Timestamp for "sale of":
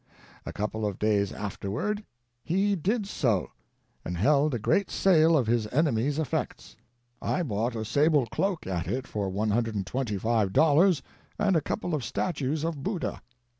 4.89-5.45